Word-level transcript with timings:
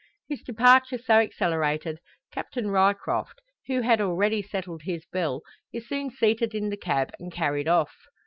His 0.27 0.41
departure 0.41 0.97
so 0.97 1.19
accelerated, 1.19 1.99
Captain 2.31 2.71
Ryecroft 2.71 3.39
who 3.67 3.81
had 3.81 4.01
already 4.01 4.41
settled 4.41 4.81
his 4.81 5.05
bill 5.05 5.43
is 5.71 5.87
soon 5.87 6.09
seated 6.09 6.55
in 6.55 6.69
the 6.69 6.75
cab, 6.75 7.11
and 7.19 7.31
carried 7.31 7.67
off. 7.67 7.93